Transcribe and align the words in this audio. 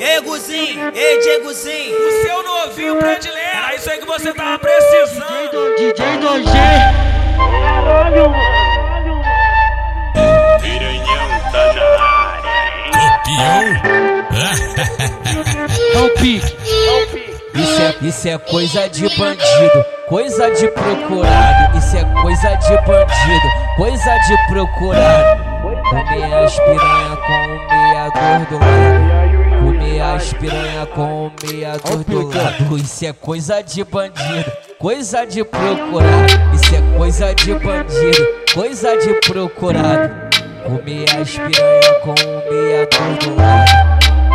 Ei, 0.00 0.20
Guzinho, 0.20 0.92
ei, 0.94 1.20
Diegozinho. 1.20 1.96
O 1.96 2.22
seu 2.22 2.42
novinho 2.44 2.96
predileto. 2.96 3.56
Era 3.56 3.74
isso 3.74 3.90
aí 3.90 3.98
que 3.98 4.06
você 4.06 4.32
tava 4.32 4.56
precisando. 4.58 5.74
DJ 5.76 6.06
2G. 6.18 6.52
Piranhão 10.60 11.28
tá 11.50 11.72
na 11.74 11.82
área, 12.28 12.68
É 15.94 15.98
o 15.98 16.10
pique. 16.14 16.56
Isso 17.54 17.82
é, 17.82 17.96
isso 18.06 18.28
é 18.28 18.38
coisa 18.38 18.88
de 18.88 19.08
bandido, 19.18 19.84
coisa 20.08 20.48
de 20.52 20.68
procurado. 20.68 21.76
Isso 21.76 21.96
é 21.96 22.04
coisa 22.22 22.54
de 22.54 22.76
bandido, 22.86 23.48
coisa 23.76 24.18
de 24.18 24.36
procurado. 24.46 25.48
Comer 25.90 26.34
as 26.34 26.54
piranha 26.54 27.16
com 27.16 27.32
o 27.32 27.90
meador 27.90 28.46
do 28.48 28.58
lado. 28.58 29.17
Comer 29.88 30.02
as 30.02 30.32
piranha 30.34 30.86
com 30.86 31.28
o 31.28 31.32
meador 31.42 32.04
do 32.04 32.28
lado. 32.28 32.76
Isso 32.76 33.06
é 33.06 33.12
coisa 33.14 33.62
de 33.62 33.82
bandido, 33.84 34.52
coisa 34.78 35.24
de 35.24 35.42
procurado. 35.42 36.32
Isso 36.54 36.76
é 36.76 36.98
coisa 36.98 37.34
de 37.34 37.54
bandido, 37.54 38.26
coisa 38.52 38.96
de 38.98 39.14
procurado. 39.26 40.28
Comer 40.64 41.06
as 41.18 41.30
piranha 41.30 41.94
com 42.02 42.10
o 42.10 42.52
meador 42.52 43.18
do 43.18 43.34
lado. 43.34 43.70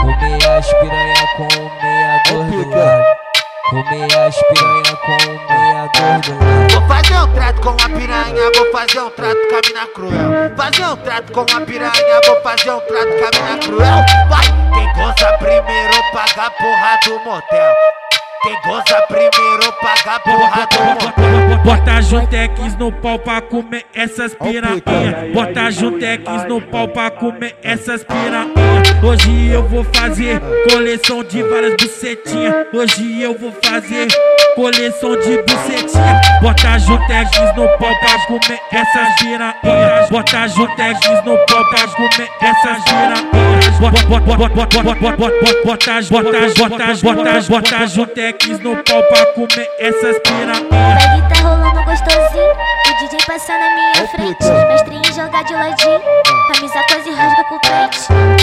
Comer 0.00 0.48
as 0.48 0.66
piranha 0.66 1.26
com 1.36 1.44
o 1.44 1.70
meador 1.82 2.44
do 2.46 2.70
lado. 2.70 3.04
Comer 3.68 4.18
as 4.18 4.36
piranha 4.36 4.96
com 5.04 5.12
o 5.12 5.36
meador 5.50 6.20
do 6.22 6.32
lado. 6.44 6.72
Vou 6.72 6.88
fazer 6.88 7.18
um 7.18 7.34
trato 7.34 7.60
com 7.60 7.70
a 7.70 7.88
piranha, 7.90 8.52
vou 8.56 8.72
fazer 8.72 9.00
um 9.00 9.10
trato 9.10 9.48
com 9.48 9.56
a 9.56 9.60
mina 9.68 9.86
cruel. 9.94 10.56
Fazer 10.56 10.86
um 10.86 10.96
trato 10.96 11.32
com 11.32 11.40
a 11.40 11.60
piranha, 11.60 12.20
vou 12.26 12.40
fazer 12.42 12.70
um 12.70 12.80
trato 12.80 13.12
com 13.18 13.24
a 13.24 13.42
mina 13.42 13.58
cruel. 13.58 14.28
Vai, 14.28 14.61
paga 16.34 16.46
a 16.46 16.50
porra 16.50 16.98
do 17.04 17.18
motel. 17.24 17.74
Quem 18.42 18.60
goza 18.62 19.02
primeiro 19.06 19.72
paga 19.80 20.16
a 20.16 20.20
porra 20.20 20.66
do 20.66 20.84
motel. 20.84 21.58
Bota 21.64 22.02
Juntex 22.02 22.76
no 22.76 22.90
pau 22.90 23.18
pra 23.18 23.40
comer 23.40 23.84
essas 23.94 24.34
piranha. 24.34 24.82
Bota 25.32 25.70
Juntex 25.70 26.24
no 26.48 26.60
pau 26.60 26.88
pra 26.88 27.10
comer 27.10 27.56
essas 27.62 28.02
piranha. 28.02 28.52
Hoje 29.02 29.48
eu 29.48 29.62
vou 29.68 29.84
fazer 29.84 30.40
coleção 30.70 31.22
de 31.22 31.42
várias 31.42 31.76
bucetinhas. 31.76 32.66
Hoje 32.72 33.20
eu 33.22 33.38
vou 33.38 33.52
fazer 33.62 34.08
coleção 34.54 35.16
de 35.20 35.42
bucetinha. 35.42 36.20
Bota 36.40 36.78
Juntex 36.78 37.30
no 37.56 37.68
pau 37.78 37.94
pra 38.00 38.26
comer 38.26 38.60
essas 38.72 39.14
piranha. 39.18 39.54
Bota 40.10 40.48
Juntex 40.48 40.98
no 41.24 41.36
pau 41.46 41.64
pra 41.70 41.88
comer 41.88 42.28
essas 42.40 42.84
piranha. 42.84 43.42
Bota, 43.80 44.02
bota, 44.06 44.36
bota, 44.36 44.54
bota, 44.54 44.82
bota, 44.82 45.00
bota, 45.00 45.16
bota, 45.16 45.30
bota, 46.10 46.32
bota, 46.58 46.96
bota, 47.02 47.40
bota 47.48 47.86
Juntex 47.86 48.58
no 48.60 48.76
pau 48.84 49.02
pra 49.04 49.26
comer 49.26 49.68
essas 49.78 50.18
piranha. 50.20 50.66
Baile 50.70 51.22
tá 51.28 51.40
rolando 51.42 51.84
gostosinho. 51.84 52.52
O 52.88 52.98
DJ 52.98 53.18
passa 53.26 53.52
na 53.52 53.74
minha 53.74 54.08
frente. 54.08 54.44
Mestrinho 54.68 55.14
joga 55.14 55.42
de 55.42 55.54
ladinho. 55.54 56.00
Camisa 56.52 56.82
quase 56.88 57.10
rasga 57.10 57.44
com 57.44 57.54
o 57.56 57.60
pente. 57.60 58.00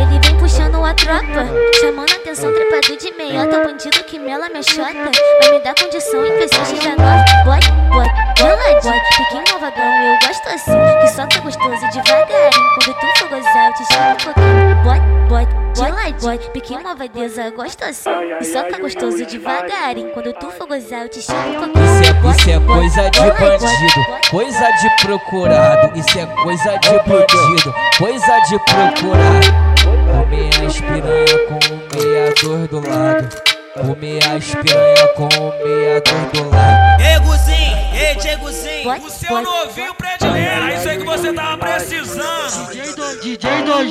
Ele 0.00 0.20
vem 0.20 0.38
puxando 0.38 0.84
a 0.84 0.94
tropa. 0.94 1.46
Chamando 1.80 2.10
a 2.10 2.16
atenção, 2.16 2.52
trepado 2.82 2.96
de 2.96 3.12
meiota. 3.12 3.64
Bandido 3.64 4.04
que 4.04 4.18
mela 4.18 4.48
minha 4.48 4.62
chota. 4.62 5.10
Vai 5.40 5.52
me 5.52 5.60
dar 5.60 5.74
condição 5.74 6.26
em 6.26 6.32
P6 6.32 6.96
da 6.96 7.44
Bota, 7.44 7.70
bota, 7.88 8.36
geladinho. 8.36 9.02
Piquinho 9.16 9.44
malvadão, 9.50 9.84
eu 9.84 10.18
gosto 10.26 10.48
assim. 10.48 11.00
Que 11.00 11.08
só 11.08 11.26
tá 11.26 11.40
gostoso 11.40 11.86
devagarinho. 11.92 12.52
Quando 12.74 12.94
tu 12.98 13.18
for 13.18 13.28
gozar, 13.28 13.68
eu 13.68 13.74
te 13.74 13.92
chamo 13.92 14.10
um 14.10 14.16
pouquinho. 14.16 14.76
Bota, 14.84 15.02
bota, 15.28 15.74
geladinho. 15.74 16.50
Piquinho 16.50 16.82
malvadeza, 16.82 17.42
eu 17.42 17.52
gosto 17.52 17.84
assim. 17.84 18.10
Que 18.38 18.44
só 18.44 18.62
tá 18.64 18.78
gostoso 18.78 19.24
devagarinho. 19.24 20.10
Quando 20.10 20.32
tu 20.34 20.50
for 20.50 20.66
gozar, 20.66 21.02
eu 21.02 21.08
te 21.08 21.22
chamo 21.22 21.48
um 21.48 21.54
pouquinho. 21.54 21.84
Isso 21.84 22.02
é, 22.02 22.30
isso 22.30 22.50
é 22.50 22.60
coisa 22.60 23.10
de 23.10 23.20
bandido, 23.20 24.30
coisa 24.30 24.70
de 24.70 24.96
procurado. 25.02 25.98
Isso 25.98 26.18
é 26.18 26.26
coisa 26.26 26.78
de 26.78 26.90
bandido, 26.90 27.74
coisa 27.98 28.38
de 28.40 28.58
procurado. 28.58 29.72
Comer 30.12 30.66
as 30.66 30.80
piranha 30.80 31.38
com 31.48 31.74
o 31.74 32.21
meador 32.42 32.68
do 32.68 32.80
lado. 32.88 33.42
Comer 33.74 34.20
as 34.24 34.54
piranha 34.54 35.08
com 35.14 35.28
o 35.28 35.52
meador 35.64 36.30
do 36.32 36.50
lado. 36.50 37.02
Ei, 37.02 37.18
Guzinho, 37.20 37.78
ei, 37.94 38.14
Diegozinho. 38.16 39.06
O 39.06 39.10
seu 39.10 39.42
novinho 39.42 39.94
predileto. 39.94 40.36
Era 40.36 40.74
isso 40.74 40.88
aí 40.88 40.98
que 40.98 41.04
você 41.04 41.32
tava 41.32 41.56
precisando. 41.58 42.70
DJ, 42.70 42.94
do, 42.94 43.20
DJ 43.20 43.50
2G. 43.62 43.88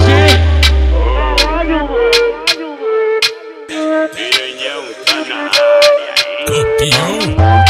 piranhão 4.13 4.83
tá 5.05 5.15
na 5.27 5.35
área? 5.45 6.13
Campeão 6.45 7.60